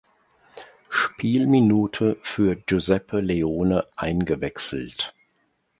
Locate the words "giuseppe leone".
2.55-3.85